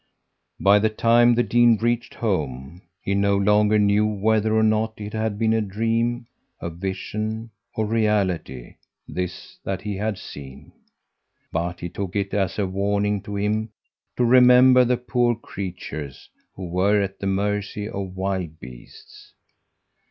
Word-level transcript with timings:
"By 0.59 0.79
the 0.79 0.89
time 0.89 1.35
the 1.35 1.43
dean 1.43 1.77
reached 1.77 2.15
home 2.15 2.81
he 3.03 3.13
no 3.13 3.37
longer 3.37 3.77
knew 3.77 4.03
whether 4.07 4.51
or 4.57 4.63
not 4.63 4.93
it 4.99 5.13
had 5.13 5.37
been 5.37 5.53
a 5.53 5.61
dream, 5.61 6.25
a 6.59 6.71
vision, 6.71 7.51
or 7.75 7.85
reality 7.85 8.77
this 9.07 9.59
that 9.63 9.83
he 9.83 9.95
had 9.97 10.17
seen; 10.17 10.71
but 11.51 11.81
he 11.81 11.87
took 11.87 12.15
it 12.15 12.33
as 12.33 12.57
a 12.57 12.65
warning 12.65 13.21
to 13.21 13.35
him 13.35 13.69
to 14.17 14.25
remember 14.25 14.83
the 14.83 14.97
poor 14.97 15.35
creatures 15.35 16.31
who 16.55 16.65
were 16.67 16.99
at 16.99 17.19
the 17.19 17.27
mercy 17.27 17.87
of 17.87 18.17
wild 18.17 18.59
beasts. 18.59 19.33